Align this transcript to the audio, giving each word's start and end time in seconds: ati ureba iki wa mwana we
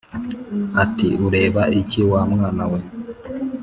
ati 0.83 1.07
ureba 1.25 1.61
iki 1.79 2.01
wa 2.11 2.21
mwana 2.31 2.63
we 2.71 2.79